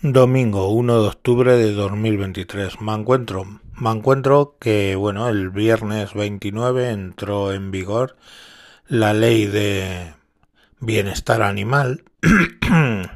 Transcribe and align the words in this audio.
Domingo 0.00 0.68
1 0.68 1.02
de 1.02 1.08
octubre 1.08 1.56
de 1.56 1.72
2023. 1.72 2.80
Me 2.80 2.94
encuentro, 2.94 3.44
me 3.74 3.90
encuentro 3.90 4.56
que, 4.60 4.94
bueno, 4.94 5.28
el 5.28 5.50
viernes 5.50 6.14
29 6.14 6.90
entró 6.90 7.52
en 7.52 7.72
vigor 7.72 8.16
la 8.86 9.12
ley 9.12 9.46
de 9.46 10.14
bienestar 10.78 11.42
animal 11.42 12.04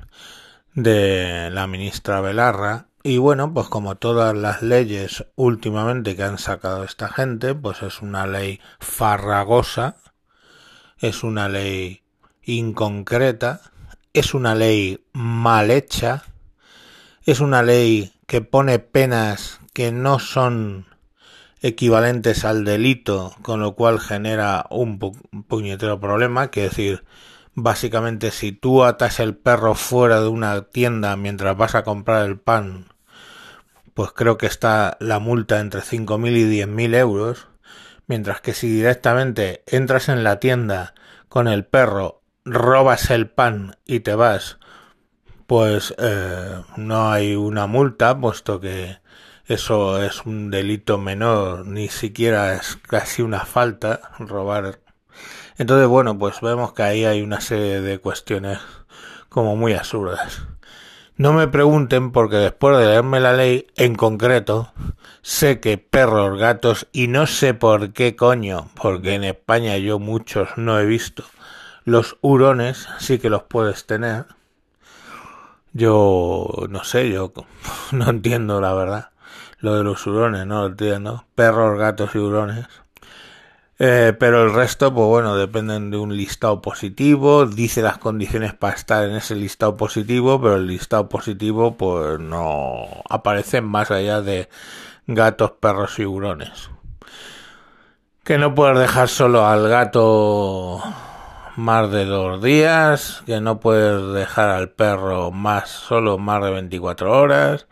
de 0.75 1.51
la 1.53 1.69
ministra 1.69 2.21
Belarra 2.21 2.89
y 3.05 3.19
bueno, 3.19 3.55
pues 3.55 3.69
como 3.69 3.95
todas 3.95 4.37
las 4.37 4.61
leyes 4.61 5.25
últimamente 5.37 6.17
que 6.17 6.25
han 6.25 6.39
sacado 6.39 6.83
esta 6.83 7.07
gente, 7.07 7.55
pues 7.55 7.81
es 7.83 8.03
una 8.03 8.27
ley 8.27 8.59
farragosa, 8.81 9.99
es 10.99 11.23
una 11.23 11.49
ley 11.49 12.03
inconcreta, 12.43 13.61
es 14.13 14.35
una 14.35 14.57
ley 14.57 15.05
mal 15.13 15.71
hecha, 15.71 16.25
es 17.25 17.41
una 17.41 17.63
ley 17.63 18.13
que 18.27 18.41
pone 18.41 18.79
penas 18.79 19.61
que 19.73 19.93
no 19.93 20.19
son 20.19 20.87
equivalentes 21.61 22.45
al 22.45 22.65
delito, 22.65 23.35
con 23.43 23.61
lo 23.61 23.75
cual 23.77 24.01
genera 24.01 24.67
un, 24.71 24.99
puñetero 25.47 26.01
problema, 26.01 26.51
que 26.51 26.65
es 26.65 26.71
decir, 26.71 27.05
básicamente 27.55 28.33
si 28.33 28.51
tú 28.51 28.83
atas 28.83 29.21
el 29.21 29.37
perro 29.37 29.75
fuera 29.75 30.21
de 30.21 30.29
una 30.29 30.63
tienda 30.63 31.17
mientras 31.17 31.57
vas 31.57 31.77
a 31.77 31.85
comprar 31.85 32.27
el 32.27 32.41
pan, 32.41 32.87
pues 33.95 34.11
creo 34.13 34.37
que 34.37 34.47
está 34.47 34.97
la 34.99 35.21
multa 35.21 35.61
entre 35.61 35.83
5.000 35.83 36.37
y 36.37 36.61
10.000 36.61 36.97
euros, 36.97 37.47
mientras 38.09 38.41
que 38.41 38.55
si 38.55 38.69
directamente 38.69 39.63
entras 39.69 40.09
en 40.09 40.25
la 40.25 40.41
tienda 40.41 40.95
con 41.29 41.47
el 41.47 41.65
perro, 41.65 42.23
robas 42.45 43.11
el 43.11 43.31
pan 43.31 43.77
y 43.87 44.01
te 44.01 44.17
vas 44.17 44.59
pues 45.53 45.95
eh, 45.99 46.63
no 46.79 47.13
hay 47.13 47.37
una 47.37 47.67
multa, 47.67 48.19
puesto 48.19 48.59
que 48.59 48.97
eso 49.45 50.03
es 50.03 50.25
un 50.25 50.51
delito 50.51 50.97
menor, 50.97 51.67
ni 51.67 51.89
siquiera 51.89 52.55
es 52.55 52.79
casi 52.89 53.21
una 53.21 53.41
falta 53.41 54.01
robar. 54.19 54.81
Entonces, 55.59 55.89
bueno, 55.89 56.19
pues 56.19 56.41
vemos 56.41 56.73
que 56.73 56.85
ahí 56.85 57.05
hay 57.05 57.21
una 57.21 57.43
serie 57.43 57.83
de 57.83 57.99
cuestiones 57.99 58.61
como 59.29 59.55
muy 59.55 59.75
absurdas. 59.75 60.41
No 61.19 61.35
me 61.35 61.49
pregunten 61.49 62.13
porque 62.13 62.37
después 62.37 62.79
de 62.79 62.87
leerme 62.87 63.21
la 63.21 63.35
ley 63.35 63.67
en 63.77 63.95
concreto, 63.95 64.73
sé 65.21 65.61
que 65.61 65.77
perros, 65.77 66.39
gatos 66.39 66.87
y 66.93 67.09
no 67.09 67.27
sé 67.27 67.53
por 67.53 67.93
qué 67.93 68.17
coño, 68.17 68.71
porque 68.81 69.17
en 69.17 69.25
España 69.25 69.77
yo 69.77 69.99
muchos 69.99 70.49
no 70.57 70.81
he 70.81 70.87
visto, 70.87 71.25
los 71.85 72.17
hurones 72.23 72.89
sí 73.01 73.19
que 73.19 73.29
los 73.29 73.43
puedes 73.43 73.85
tener 73.85 74.25
yo 75.73 76.67
no 76.69 76.85
sé, 76.85 77.11
yo 77.11 77.33
no 77.93 78.11
entiendo 78.11 78.61
la 78.61 78.75
verdad. 78.75 79.11
Lo 79.59 79.77
de 79.77 79.85
los 79.85 80.07
hurones, 80.07 80.47
no 80.47 80.63
lo 80.63 80.67
entiendo. 80.69 81.25
Perros, 81.35 81.79
gatos 81.79 82.15
y 82.15 82.19
hurones. 82.19 82.67
Eh, 83.79 84.13
pero 84.19 84.45
el 84.45 84.53
resto, 84.55 84.95
pues 84.95 85.07
bueno, 85.09 85.37
dependen 85.37 85.91
de 85.91 85.97
un 85.97 86.17
listado 86.17 86.63
positivo, 86.63 87.47
dice 87.47 87.83
las 87.83 87.99
condiciones 87.99 88.55
para 88.55 88.75
estar 88.75 89.05
en 89.09 89.17
ese 89.17 89.35
listado 89.35 89.77
positivo, 89.77 90.41
pero 90.41 90.57
el 90.57 90.69
listado 90.69 91.09
positivo 91.09 91.77
pues 91.77 92.21
no 92.21 92.87
aparece 93.09 93.61
más 93.61 93.91
allá 93.91 94.21
de 94.21 94.49
gatos, 95.09 95.53
perros 95.53 95.99
y 95.99 96.05
hurones. 96.07 96.71
Que 98.23 98.39
no 98.39 98.55
puedes 98.55 98.79
dejar 98.79 99.09
solo 99.09 99.45
al 99.47 99.69
gato 99.69 100.81
más 101.57 101.91
de 101.91 102.05
dos 102.05 102.43
días, 102.43 103.23
que 103.27 103.41
no 103.41 103.61
puedes 103.61 104.15
dejar 104.15 104.51
al 104.51 104.71
perro 104.71 105.31
más 105.31 105.69
solo 105.69 106.19
más 106.19 106.43
de 106.43 106.51
24 106.51 107.13
horas, 107.13 107.67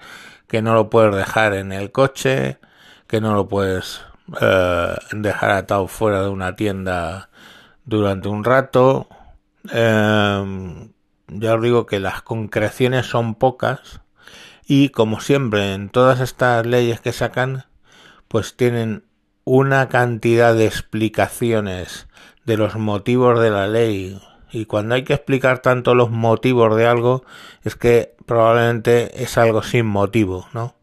que 0.47 0.63
no 0.63 0.75
lo 0.75 0.91
puedes 0.91 1.15
dejar 1.15 1.55
en 1.55 1.73
el 1.73 1.93
coche, 1.93 2.59
que 3.07 3.21
no 3.21 3.35
lo 3.35 3.49
puedes 3.49 4.03
eh, 4.41 4.95
dejar 5.13 5.51
atado 5.51 5.89
fuera 5.89 6.23
de 6.23 6.29
una 6.29 6.57
tienda 6.57 7.31
durante 7.85 8.29
un 8.29 8.45
rato. 8.45 9.09
Em, 9.71 10.93
ya 11.29 11.55
os 11.55 11.63
digo 11.63 11.87
que 11.87 12.01
las 12.01 12.23
concreciones 12.23 13.07
son 13.07 13.35
pocas 13.35 14.01
y 14.67 14.91
como 14.91 15.21
siempre 15.21 15.75
en 15.75 15.91
todas 15.91 16.21
estas 16.21 16.67
leyes 16.67 17.01
que 17.01 17.13
sacan 17.13 17.67
pues 18.29 18.57
tienen 18.57 19.05
una 19.45 19.89
cantidad 19.89 20.55
de 20.55 20.67
explicaciones 20.67 22.07
de 22.45 22.57
los 22.57 22.77
motivos 22.77 23.41
de 23.41 23.51
la 23.51 23.67
ley. 23.67 24.21
Y 24.53 24.65
cuando 24.67 24.95
hay 24.95 25.05
que 25.05 25.15
explicar 25.15 25.61
tanto 25.61 25.95
los 25.95 26.11
motivos 26.11 26.77
de 26.77 26.87
algo, 26.87 27.25
es 27.63 27.77
que 27.77 28.15
probablemente 28.27 29.23
es 29.23 29.39
algo 29.39 29.63
sin 29.63 29.87
motivo, 29.87 30.49
¿no? 30.53 30.75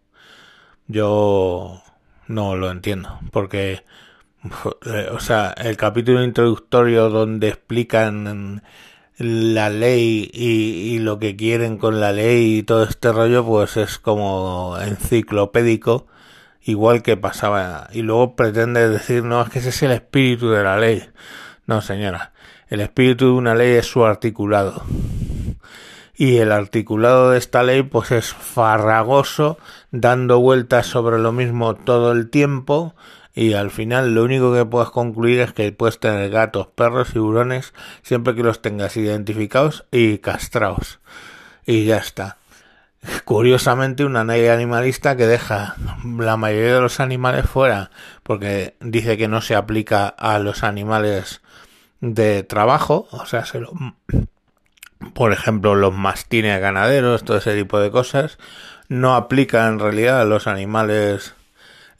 Yo 0.88 1.82
no 2.28 2.56
lo 2.56 2.72
entiendo, 2.72 3.20
porque, 3.32 3.84
o 5.12 5.20
sea, 5.20 5.52
el 5.58 5.78
capítulo 5.78 6.24
introductorio 6.24 7.10
donde 7.10 7.50
explican 7.50 8.64
la 9.18 9.70
ley 9.70 10.30
y, 10.34 10.96
y, 10.96 11.00
lo 11.00 11.20
que 11.20 11.36
quieren 11.36 11.78
con 11.78 12.00
la 12.00 12.12
ley 12.12 12.60
y 12.60 12.64
todo 12.64 12.84
este 12.84 13.12
rollo, 13.12 13.44
pues 13.46 13.76
es 13.78 13.98
como 13.98 14.78
enciclopédico, 14.80 16.08
igual 16.64 17.02
que 17.02 17.18
pasaba. 17.18 17.90
Y 17.92 18.04
luego 18.04 18.36
pretende 18.36 18.88
decir, 18.90 19.24
no, 19.24 19.42
es 19.42 19.50
que 19.50 19.60
ese 19.60 19.70
es 19.70 19.84
el 19.84 19.92
espíritu 19.92 20.50
de 20.52 20.64
la 20.64 20.78
ley. 20.78 21.04
No, 21.68 21.82
señora. 21.82 22.32
El 22.70 22.80
espíritu 22.80 23.26
de 23.26 23.32
una 23.32 23.54
ley 23.54 23.76
es 23.76 23.86
su 23.86 24.06
articulado. 24.06 24.84
Y 26.16 26.38
el 26.38 26.52
articulado 26.52 27.30
de 27.30 27.38
esta 27.38 27.62
ley 27.62 27.84
pues 27.84 28.12
es 28.12 28.34
farragoso, 28.34 29.60
dando 29.92 30.40
vueltas 30.40 30.88
sobre 30.88 31.20
lo 31.20 31.32
mismo 31.32 31.76
todo 31.76 32.12
el 32.12 32.30
tiempo 32.30 32.96
y 33.36 33.54
al 33.54 33.70
final 33.70 34.16
lo 34.16 34.24
único 34.24 34.52
que 34.52 34.66
puedes 34.66 34.90
concluir 34.90 35.42
es 35.42 35.54
que 35.54 35.72
puedes 35.72 36.00
tener 36.00 36.32
gatos, 36.32 36.70
perros 36.74 37.10
y 37.14 37.20
hurones 37.20 37.72
siempre 38.02 38.34
que 38.34 38.42
los 38.42 38.64
tengas 38.64 38.98
identificados 38.98 39.86
y 39.92 40.18
castrados. 40.18 41.00
Y 41.64 41.86
ya 41.86 41.98
está. 41.98 42.38
Curiosamente 43.26 44.06
una 44.06 44.24
ley 44.24 44.48
animalista 44.48 45.16
que 45.16 45.28
deja 45.28 45.76
la 46.04 46.38
mayoría 46.38 46.76
de 46.76 46.82
los 46.82 47.00
animales 47.00 47.48
fuera 47.48 47.92
porque 48.24 48.76
dice 48.80 49.18
que 49.18 49.28
no 49.28 49.42
se 49.42 49.56
aplica 49.56 50.08
a 50.08 50.40
los 50.40 50.64
animales 50.64 51.42
de 52.02 52.44
trabajo, 52.44 53.08
o 53.12 53.26
sea, 53.26 53.46
se 53.46 53.60
por 55.14 55.32
ejemplo, 55.32 55.76
los 55.76 55.94
mastines 55.94 56.60
ganaderos, 56.60 57.24
todo 57.24 57.38
ese 57.38 57.56
tipo 57.56 57.80
de 57.80 57.92
cosas, 57.92 58.38
no 58.88 59.16
aplica 59.16 59.68
en 59.68 59.80
realidad 59.80 60.22
a 60.22 60.26
los 60.26 60.48
animales 60.48 61.36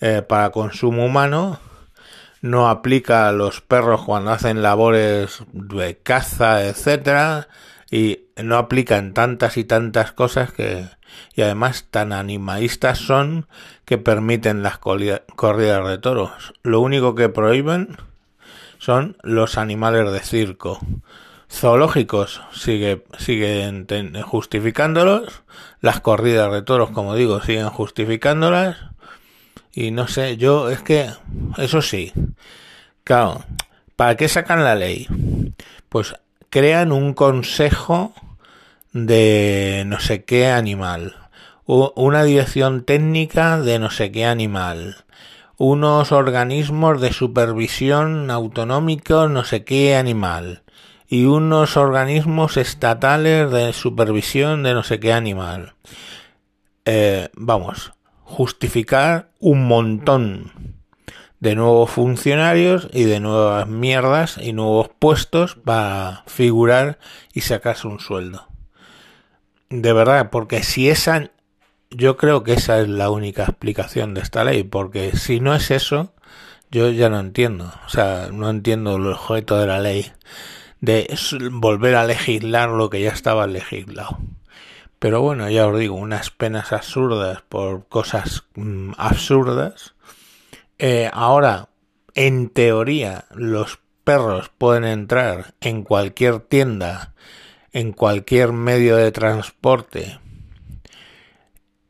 eh, 0.02 0.24
para 0.28 0.50
consumo 0.50 1.06
humano, 1.06 1.60
no 2.42 2.70
aplica 2.70 3.28
a 3.28 3.32
los 3.32 3.62
perros 3.62 4.04
cuando 4.04 4.32
hacen 4.32 4.62
labores 4.62 5.44
de 5.52 5.98
caza, 5.98 6.66
etcétera, 6.66 7.48
y 7.90 8.26
no 8.36 8.58
aplica 8.58 8.98
en 8.98 9.14
tantas 9.14 9.58
y 9.58 9.64
tantas 9.64 10.12
cosas 10.12 10.52
que 10.52 10.86
y 11.36 11.42
además 11.42 11.86
tan 11.90 12.14
animalistas 12.14 13.00
son 13.00 13.48
que 13.86 13.98
permiten 13.98 14.64
las 14.64 14.78
corridas 14.78 15.88
de 15.88 15.98
toros. 15.98 16.54
Lo 16.64 16.82
único 16.82 17.16
que 17.16 17.30
prohíben 17.30 17.98
son 18.78 19.18
los 19.24 19.58
animales 19.58 20.12
de 20.12 20.20
circo. 20.20 20.80
Zoológicos 21.50 22.42
sigue, 22.52 23.06
siguen 23.18 23.88
justificándolos. 24.22 25.44
Las 25.80 26.02
corridas 26.02 26.52
de 26.52 26.62
toros, 26.62 26.92
como 26.92 27.16
digo, 27.16 27.42
siguen 27.42 27.70
justificándolas. 27.70 28.78
Y 29.74 29.92
no 29.92 30.08
sé, 30.08 30.38
yo 30.38 30.70
es 30.70 30.82
que, 30.82 31.10
eso 31.58 31.82
sí, 31.82 32.12
claro, 33.04 33.46
¿para 33.96 34.18
qué 34.18 34.28
sacan 34.28 34.64
la 34.64 34.76
ley? 34.76 35.08
Pues 35.88 36.16
crean 36.58 36.92
un 36.92 37.14
consejo 37.14 38.16
de 38.92 39.84
no 39.86 40.00
sé 40.00 40.24
qué 40.24 40.48
animal, 40.48 41.16
una 41.68 42.24
dirección 42.24 42.84
técnica 42.84 43.62
de 43.62 43.78
no 43.78 43.92
sé 43.92 44.12
qué 44.12 44.26
animal, 44.26 45.06
unos 45.58 46.12
organismos 46.12 47.00
de 47.00 47.14
supervisión 47.14 48.32
autonómicos 48.32 49.30
no 49.30 49.44
sé 49.44 49.66
qué 49.66 49.96
animal. 49.96 50.64
Y 51.08 51.26
unos 51.26 51.78
organismos 51.78 52.58
estatales 52.58 53.52
de 53.52 53.72
supervisión 53.72 54.64
de 54.64 54.74
no 54.74 54.82
sé 54.82 55.00
qué 55.00 55.14
animal. 55.14 55.76
Eh, 56.86 57.30
vamos, 57.36 57.94
justificar 58.24 59.30
un 59.40 59.68
montón 59.68 60.77
de 61.40 61.56
nuevos 61.56 61.90
funcionarios 61.92 62.90
y 62.92 63.04
de 63.04 63.20
nuevas 63.20 63.68
mierdas 63.68 64.38
y 64.42 64.54
nuevos 64.54 64.90
puestos 65.00 65.56
para 65.56 66.24
figurar 66.28 67.00
y 67.34 67.42
sacarse 67.42 67.88
un 67.88 68.00
sueldo. 68.00 68.48
De 69.70 69.94
verdad, 69.94 70.30
porque 70.32 70.64
si 70.64 70.90
esa 70.90 71.30
yo 71.90 72.18
creo 72.18 72.44
que 72.44 72.54
esa 72.54 72.80
es 72.82 72.90
la 72.90 73.10
única 73.10 73.44
explicación 73.44 74.14
de 74.14 74.22
esta 74.22 74.44
ley, 74.44 74.64
porque 74.64 75.16
si 75.16 75.40
no 75.40 75.56
es 75.56 75.72
eso, 75.72 76.14
yo 76.72 76.90
ya 76.90 77.10
no 77.10 77.20
entiendo. 77.20 77.72
O 77.86 77.90
sea, 77.90 78.30
no 78.32 78.50
entiendo 78.50 78.98
el 78.98 79.08
objeto 79.08 79.58
de 79.58 79.68
la 79.68 79.80
ley 79.80 80.12
de 80.82 81.18
volver 81.52 81.96
a 81.96 82.06
legislar 82.06 82.70
lo 82.70 82.90
que 82.90 83.02
ya 83.02 83.12
estaba 83.12 83.48
legislado. 83.48 84.20
Pero 85.00 85.22
bueno, 85.22 85.50
ya 85.50 85.68
os 85.68 85.78
digo, 85.78 85.96
unas 85.96 86.32
penas 86.32 86.74
absurdas 86.74 87.44
por 87.48 87.88
cosas 87.88 88.46
mm, 88.56 88.94
absurdas. 88.98 89.94
Eh, 90.80 91.10
ahora, 91.12 91.70
en 92.14 92.50
teoría, 92.50 93.26
los 93.32 93.80
perros 94.04 94.52
pueden 94.58 94.86
entrar 94.86 95.56
en 95.60 95.84
cualquier 95.84 96.40
tienda, 96.40 97.14
en 97.74 97.92
cualquier 97.92 98.54
medio 98.54 98.96
de 98.96 99.12
transporte 99.12 100.20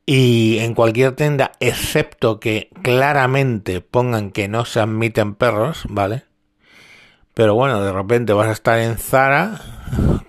y 0.05 0.59
en 0.59 0.73
cualquier 0.73 1.11
tienda, 1.11 1.51
excepto 1.59 2.39
que 2.39 2.69
claramente 2.81 3.81
pongan 3.81 4.31
que 4.31 4.47
no 4.47 4.63
se 4.63 4.79
admiten 4.79 5.35
perros, 5.35 5.83
¿vale? 5.89 6.23
Pero 7.33 7.55
bueno, 7.55 7.83
de 7.83 7.91
repente 7.91 8.31
vas 8.31 8.47
a 8.47 8.53
estar 8.53 8.79
en 8.79 8.97
Zara 8.97 9.61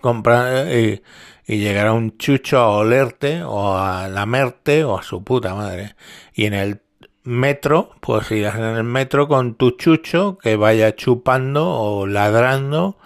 y, 0.72 1.00
y 1.46 1.58
llegará 1.58 1.92
un 1.92 2.18
chucho 2.18 2.58
a 2.58 2.68
olerte 2.70 3.44
o 3.44 3.78
a 3.78 4.08
lamerte 4.08 4.82
o 4.82 4.98
a 4.98 5.02
su 5.04 5.22
puta 5.22 5.54
madre. 5.54 5.94
Y 6.34 6.46
en 6.46 6.54
el 6.54 6.82
metro, 7.28 7.90
pues 8.00 8.30
irás 8.30 8.56
en 8.56 8.62
el 8.62 8.84
metro 8.84 9.28
con 9.28 9.54
tu 9.54 9.72
chucho 9.72 10.38
que 10.38 10.56
vaya 10.56 10.96
chupando 10.96 11.68
o 11.68 12.06
ladrando 12.06 12.96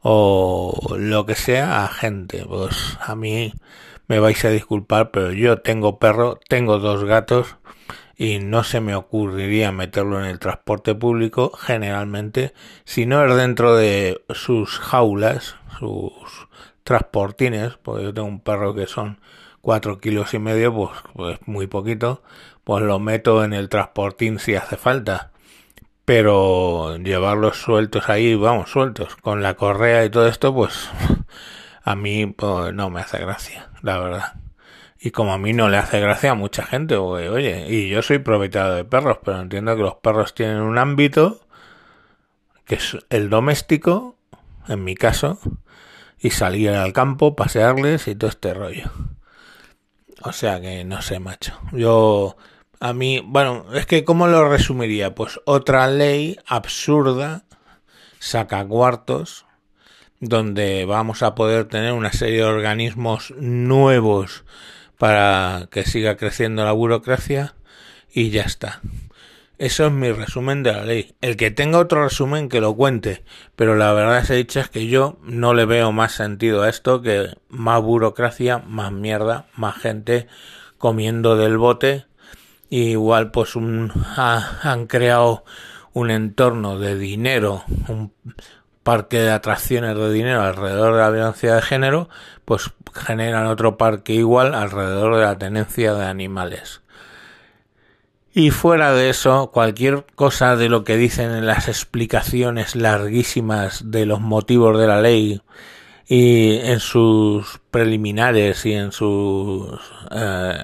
o 0.00 0.96
lo 0.98 1.26
que 1.26 1.34
sea 1.34 1.84
a 1.84 1.88
gente. 1.88 2.44
Pues 2.46 2.98
a 3.00 3.14
mí 3.14 3.52
me 4.06 4.18
vais 4.20 4.42
a 4.44 4.50
disculpar, 4.50 5.10
pero 5.10 5.32
yo 5.32 5.58
tengo 5.58 5.98
perro, 5.98 6.40
tengo 6.48 6.78
dos 6.78 7.04
gatos 7.04 7.56
y 8.16 8.38
no 8.38 8.64
se 8.64 8.80
me 8.80 8.94
ocurriría 8.94 9.70
meterlo 9.70 10.18
en 10.18 10.26
el 10.26 10.38
transporte 10.38 10.94
público 10.94 11.52
generalmente 11.52 12.52
si 12.84 13.06
no 13.06 13.24
es 13.24 13.36
dentro 13.36 13.76
de 13.76 14.22
sus 14.30 14.78
jaulas, 14.78 15.56
sus 15.78 16.48
transportines, 16.84 17.78
porque 17.82 18.04
yo 18.04 18.14
tengo 18.14 18.28
un 18.28 18.40
perro 18.40 18.74
que 18.74 18.86
son 18.86 19.20
cuatro 19.60 20.00
kilos 20.00 20.34
y 20.34 20.38
medio, 20.38 20.74
pues, 20.74 20.90
pues 21.14 21.38
muy 21.46 21.66
poquito, 21.66 22.22
pues 22.64 22.82
lo 22.82 22.98
meto 22.98 23.44
en 23.44 23.52
el 23.52 23.68
transportín 23.68 24.38
si 24.38 24.54
hace 24.54 24.76
falta. 24.76 25.30
Pero 26.04 26.96
llevarlos 26.96 27.60
sueltos 27.60 28.08
ahí, 28.08 28.34
vamos, 28.34 28.70
sueltos, 28.70 29.16
con 29.16 29.42
la 29.42 29.54
correa 29.54 30.04
y 30.04 30.10
todo 30.10 30.26
esto, 30.26 30.54
pues 30.54 30.90
a 31.82 31.94
mí 31.96 32.26
pues, 32.26 32.72
no 32.74 32.90
me 32.90 33.00
hace 33.00 33.18
gracia, 33.18 33.70
la 33.82 33.98
verdad. 33.98 34.34
Y 35.00 35.10
como 35.12 35.32
a 35.32 35.38
mí 35.38 35.52
no 35.52 35.68
le 35.68 35.76
hace 35.76 36.00
gracia 36.00 36.32
a 36.32 36.34
mucha 36.34 36.64
gente, 36.64 36.96
oye, 36.96 37.66
y 37.68 37.88
yo 37.88 38.02
soy 38.02 38.18
propietario 38.18 38.74
de 38.74 38.84
perros, 38.84 39.18
pero 39.24 39.40
entiendo 39.40 39.76
que 39.76 39.82
los 39.82 39.94
perros 39.96 40.34
tienen 40.34 40.60
un 40.60 40.78
ámbito 40.78 41.40
que 42.68 42.74
es 42.76 42.96
el 43.08 43.30
doméstico, 43.30 44.16
en 44.68 44.84
mi 44.84 44.94
caso, 44.94 45.38
y 46.20 46.30
salir 46.30 46.70
al 46.70 46.92
campo, 46.92 47.34
pasearles 47.34 48.06
y 48.08 48.14
todo 48.14 48.28
este 48.30 48.52
rollo. 48.54 48.90
O 50.22 50.32
sea 50.32 50.60
que 50.60 50.84
no 50.84 51.02
sé, 51.02 51.20
macho. 51.20 51.58
Yo, 51.72 52.36
a 52.80 52.92
mí, 52.92 53.22
bueno, 53.24 53.66
es 53.74 53.86
que 53.86 54.04
¿cómo 54.04 54.26
lo 54.26 54.48
resumiría? 54.48 55.14
Pues 55.14 55.40
otra 55.44 55.88
ley 55.88 56.38
absurda, 56.46 57.44
saca 58.18 58.66
cuartos, 58.66 59.46
donde 60.20 60.84
vamos 60.84 61.22
a 61.22 61.34
poder 61.34 61.66
tener 61.66 61.92
una 61.92 62.12
serie 62.12 62.38
de 62.38 62.44
organismos 62.44 63.32
nuevos 63.36 64.44
para 64.98 65.68
que 65.70 65.84
siga 65.84 66.16
creciendo 66.16 66.64
la 66.64 66.72
burocracia 66.72 67.54
y 68.12 68.30
ya 68.30 68.42
está. 68.42 68.80
Eso 69.58 69.86
es 69.86 69.92
mi 69.92 70.12
resumen 70.12 70.62
de 70.62 70.72
la 70.72 70.84
ley. 70.84 71.16
El 71.20 71.36
que 71.36 71.50
tenga 71.50 71.78
otro 71.78 72.04
resumen 72.04 72.48
que 72.48 72.60
lo 72.60 72.76
cuente, 72.76 73.24
pero 73.56 73.74
la 73.74 73.92
verdad 73.92 74.22
se 74.22 74.36
dicha 74.36 74.60
es 74.60 74.68
que 74.68 74.86
yo 74.86 75.18
no 75.24 75.52
le 75.52 75.64
veo 75.64 75.90
más 75.90 76.12
sentido 76.12 76.62
a 76.62 76.68
esto 76.68 77.02
que 77.02 77.36
más 77.48 77.82
burocracia, 77.82 78.58
más 78.58 78.92
mierda, 78.92 79.46
más 79.56 79.76
gente 79.76 80.28
comiendo 80.78 81.36
del 81.36 81.58
bote. 81.58 82.06
igual 82.70 83.32
pues 83.32 83.56
un, 83.56 83.92
han 84.16 84.86
creado 84.86 85.44
un 85.92 86.12
entorno 86.12 86.78
de 86.78 86.96
dinero, 86.96 87.64
un 87.88 88.12
parque 88.84 89.18
de 89.18 89.32
atracciones 89.32 89.96
de 89.96 90.12
dinero 90.12 90.42
alrededor 90.42 90.94
de 90.94 91.00
la 91.00 91.10
violencia 91.10 91.56
de 91.56 91.62
género, 91.62 92.08
pues 92.44 92.70
generan 92.94 93.46
otro 93.46 93.76
parque 93.76 94.12
igual 94.14 94.54
alrededor 94.54 95.16
de 95.16 95.22
la 95.22 95.36
tenencia 95.36 95.94
de 95.94 96.06
animales. 96.06 96.80
Y 98.38 98.52
fuera 98.52 98.92
de 98.92 99.10
eso, 99.10 99.50
cualquier 99.50 100.06
cosa 100.14 100.54
de 100.54 100.68
lo 100.68 100.84
que 100.84 100.96
dicen 100.96 101.32
en 101.32 101.44
las 101.44 101.66
explicaciones 101.66 102.76
larguísimas 102.76 103.90
de 103.90 104.06
los 104.06 104.20
motivos 104.20 104.78
de 104.78 104.86
la 104.86 105.00
ley 105.00 105.42
y 106.06 106.58
en 106.58 106.78
sus 106.78 107.60
preliminares 107.72 108.64
y 108.64 108.74
en 108.74 108.92
sus 108.92 109.80
eh, 110.12 110.54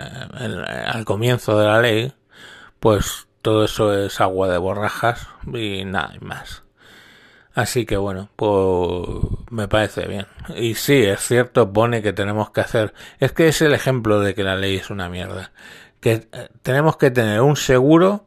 al 0.86 1.04
comienzo 1.04 1.58
de 1.58 1.66
la 1.66 1.80
ley, 1.80 2.12
pues 2.78 3.26
todo 3.42 3.64
eso 3.64 3.92
es 3.92 4.20
agua 4.20 4.48
de 4.48 4.58
borrajas 4.58 5.26
y 5.52 5.84
nada 5.84 6.14
más. 6.20 6.62
Así 7.54 7.86
que 7.86 7.96
bueno, 7.96 8.28
pues 8.36 9.18
me 9.50 9.66
parece 9.66 10.06
bien. 10.06 10.26
Y 10.54 10.76
sí, 10.76 11.02
es 11.02 11.22
cierto, 11.22 11.72
pone 11.72 12.02
que 12.02 12.12
tenemos 12.12 12.50
que 12.50 12.60
hacer. 12.60 12.94
Es 13.18 13.32
que 13.32 13.48
es 13.48 13.60
el 13.62 13.74
ejemplo 13.74 14.20
de 14.20 14.36
que 14.36 14.44
la 14.44 14.54
ley 14.54 14.76
es 14.76 14.90
una 14.90 15.08
mierda 15.08 15.50
que 16.04 16.28
eh, 16.32 16.48
tenemos 16.60 16.98
que 16.98 17.10
tener 17.10 17.40
un 17.40 17.56
seguro, 17.56 18.26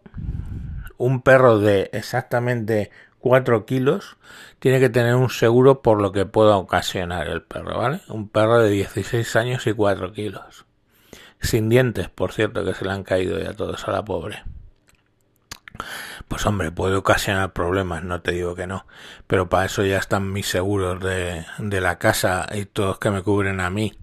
un 0.98 1.22
perro 1.22 1.60
de 1.60 1.92
exactamente 1.94 2.90
4 3.20 3.68
kilos, 3.68 4.18
tiene 4.58 4.80
que 4.80 4.90
tener 4.90 5.14
un 5.14 5.30
seguro 5.30 5.84
por 5.84 6.02
lo 6.02 6.12
que 6.12 6.26
pueda 6.26 6.58
ocasionar 6.58 7.28
el 7.28 7.44
perro, 7.44 7.78
¿vale? 7.78 8.02
Un 8.08 8.30
perro 8.30 8.64
de 8.64 8.72
16 8.72 9.36
años 9.36 9.68
y 9.68 9.74
4 9.74 10.12
kilos. 10.12 10.66
Sin 11.40 11.70
dientes, 11.70 12.10
por 12.10 12.32
cierto, 12.32 12.66
que 12.66 12.74
se 12.74 12.84
le 12.84 12.94
han 12.94 13.04
caído 13.04 13.38
ya 13.38 13.54
todos 13.54 13.88
a 13.88 13.92
la 13.92 14.04
pobre. 14.04 14.44
Pues 16.28 16.48
hombre, 16.48 16.72
puede 16.72 16.96
ocasionar 16.96 17.54
problemas, 17.54 18.04
no 18.04 18.22
te 18.22 18.32
digo 18.32 18.56
que 18.56 18.66
no. 18.66 18.88
Pero 19.28 19.50
para 19.50 19.66
eso 19.66 19.86
ya 19.86 20.00
están 20.00 20.34
mis 20.34 20.48
seguros 20.48 21.00
de, 21.00 21.46
de 21.60 21.82
la 21.82 22.00
casa 22.00 22.48
y 22.52 22.66
todos 22.66 22.98
que 22.98 23.12
me 23.12 23.22
cubren 23.22 23.60
a 23.60 23.70
mí. 23.70 23.94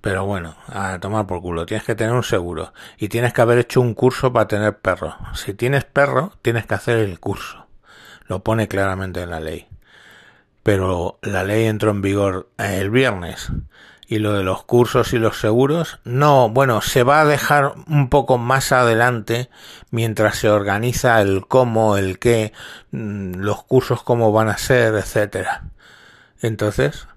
Pero 0.00 0.24
bueno, 0.24 0.54
a 0.68 0.98
tomar 1.00 1.26
por 1.26 1.42
culo. 1.42 1.66
Tienes 1.66 1.84
que 1.84 1.94
tener 1.94 2.12
un 2.12 2.22
seguro. 2.22 2.72
Y 2.98 3.08
tienes 3.08 3.32
que 3.32 3.42
haber 3.42 3.58
hecho 3.58 3.80
un 3.80 3.94
curso 3.94 4.32
para 4.32 4.48
tener 4.48 4.78
perro. 4.78 5.16
Si 5.34 5.54
tienes 5.54 5.84
perro, 5.84 6.32
tienes 6.42 6.66
que 6.66 6.74
hacer 6.74 6.98
el 6.98 7.18
curso. 7.18 7.66
Lo 8.26 8.42
pone 8.42 8.68
claramente 8.68 9.22
en 9.22 9.30
la 9.30 9.40
ley. 9.40 9.66
Pero 10.62 11.18
la 11.22 11.44
ley 11.44 11.66
entró 11.66 11.90
en 11.90 12.02
vigor 12.02 12.48
el 12.58 12.90
viernes. 12.90 13.50
Y 14.08 14.18
lo 14.18 14.34
de 14.34 14.44
los 14.44 14.62
cursos 14.62 15.12
y 15.12 15.18
los 15.18 15.40
seguros, 15.40 15.98
no, 16.04 16.48
bueno, 16.48 16.80
se 16.80 17.02
va 17.02 17.20
a 17.20 17.24
dejar 17.24 17.74
un 17.88 18.08
poco 18.08 18.38
más 18.38 18.70
adelante 18.70 19.50
mientras 19.90 20.36
se 20.38 20.48
organiza 20.48 21.20
el 21.20 21.48
cómo, 21.48 21.96
el 21.96 22.20
qué, 22.20 22.52
mm, 22.92 23.34
los 23.38 23.64
cursos 23.64 24.04
cómo 24.04 24.30
van 24.30 24.48
a 24.48 24.58
ser, 24.58 24.94
etcétera. 24.94 25.64
Entonces, 26.40 27.08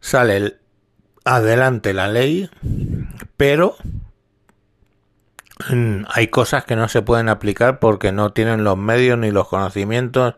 sale 0.00 0.36
el 0.36 0.58
adelante 1.24 1.94
la 1.94 2.08
ley, 2.08 2.50
pero 3.36 3.76
mm, 5.70 6.04
hay 6.08 6.28
cosas 6.28 6.64
que 6.64 6.76
no 6.76 6.88
se 6.88 7.02
pueden 7.02 7.28
aplicar 7.28 7.78
porque 7.78 8.12
no 8.12 8.32
tienen 8.32 8.64
los 8.64 8.76
medios 8.76 9.18
ni 9.18 9.30
los 9.30 9.48
conocimientos 9.48 10.34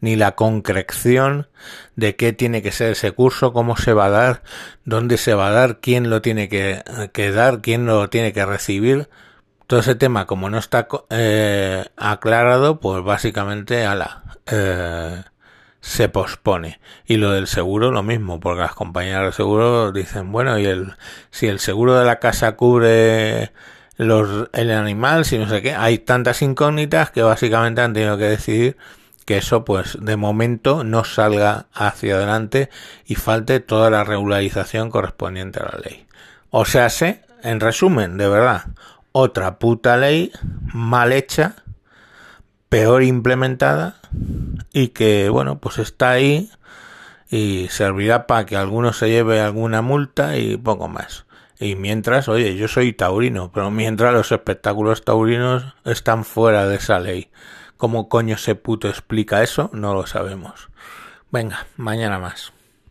ni 0.00 0.16
la 0.16 0.34
concreción 0.34 1.48
de 1.96 2.16
qué 2.16 2.32
tiene 2.32 2.62
que 2.62 2.72
ser 2.72 2.92
ese 2.92 3.12
curso, 3.12 3.52
cómo 3.52 3.76
se 3.76 3.92
va 3.92 4.06
a 4.06 4.10
dar, 4.10 4.42
dónde 4.84 5.18
se 5.18 5.34
va 5.34 5.48
a 5.48 5.50
dar, 5.50 5.80
quién 5.80 6.10
lo 6.10 6.22
tiene 6.22 6.48
que, 6.48 6.82
dar, 7.32 7.60
quién 7.60 7.86
lo 7.86 8.08
tiene 8.08 8.32
que 8.32 8.46
recibir. 8.46 9.08
Todo 9.66 9.80
ese 9.80 9.94
tema, 9.94 10.26
como 10.26 10.50
no 10.50 10.58
está 10.58 10.88
eh, 11.10 11.84
aclarado, 11.96 12.80
pues 12.80 13.04
básicamente, 13.04 13.84
ala, 13.86 14.24
eh, 14.46 15.22
se 15.80 16.08
pospone. 16.08 16.80
Y 17.06 17.16
lo 17.16 17.32
del 17.32 17.46
seguro 17.46 17.90
lo 17.90 18.02
mismo, 18.02 18.40
porque 18.40 18.62
las 18.62 18.74
compañías 18.74 19.24
de 19.24 19.32
seguro 19.32 19.92
dicen, 19.92 20.32
bueno, 20.32 20.58
y 20.58 20.66
el, 20.66 20.94
si 21.30 21.46
el 21.46 21.58
seguro 21.58 21.98
de 21.98 22.04
la 22.04 22.18
casa 22.18 22.56
cubre 22.56 23.52
los, 23.96 24.48
el 24.52 24.70
animal, 24.70 25.24
si 25.24 25.38
no 25.38 25.48
sé 25.48 25.62
qué, 25.62 25.74
hay 25.74 25.98
tantas 25.98 26.42
incógnitas 26.42 27.10
que 27.10 27.22
básicamente 27.22 27.80
han 27.80 27.92
tenido 27.92 28.16
que 28.16 28.24
decidir 28.24 28.76
que 29.26 29.36
eso 29.36 29.64
pues 29.64 29.96
de 30.00 30.16
momento 30.16 30.82
no 30.82 31.04
salga 31.04 31.66
hacia 31.72 32.16
adelante 32.16 32.68
y 33.06 33.14
falte 33.14 33.60
toda 33.60 33.90
la 33.90 34.02
regularización 34.02 34.90
correspondiente 34.90 35.60
a 35.60 35.70
la 35.72 35.78
ley. 35.84 36.06
O 36.50 36.64
sea, 36.64 36.88
sé, 36.90 37.22
en 37.42 37.60
resumen, 37.60 38.16
de 38.16 38.28
verdad, 38.28 38.64
otra 39.12 39.58
puta 39.58 39.96
ley 39.96 40.32
mal 40.72 41.12
hecha, 41.12 41.56
peor 42.70 43.02
implementada 43.02 43.96
y 44.72 44.88
que, 44.88 45.28
bueno, 45.28 45.58
pues 45.58 45.78
está 45.78 46.12
ahí 46.12 46.48
y 47.28 47.68
servirá 47.68 48.26
para 48.26 48.46
que 48.46 48.56
alguno 48.56 48.94
se 48.94 49.10
lleve 49.10 49.40
alguna 49.40 49.82
multa 49.82 50.38
y 50.38 50.56
poco 50.56 50.88
más. 50.88 51.26
Y 51.58 51.74
mientras, 51.74 52.28
oye, 52.28 52.56
yo 52.56 52.68
soy 52.68 52.94
taurino, 52.94 53.50
pero 53.52 53.70
mientras 53.70 54.14
los 54.14 54.32
espectáculos 54.32 55.04
taurinos 55.04 55.74
están 55.84 56.24
fuera 56.24 56.66
de 56.66 56.76
esa 56.76 56.98
ley. 57.00 57.30
¿Cómo 57.76 58.08
coño 58.08 58.38
se 58.38 58.54
puto 58.54 58.88
explica 58.88 59.42
eso? 59.42 59.68
No 59.74 59.92
lo 59.92 60.06
sabemos. 60.06 60.70
Venga, 61.30 61.66
mañana 61.76 62.18
más. 62.18 62.52